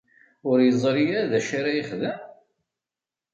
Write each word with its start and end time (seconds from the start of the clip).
Ur 0.49 0.57
yeẓri 0.61 1.05
ara 1.19 1.29
d 1.31 1.33
acu 1.37 1.53
ara 1.59 1.77
yexdem? 1.77 2.19